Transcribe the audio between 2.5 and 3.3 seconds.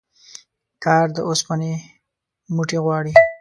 موټي غواړي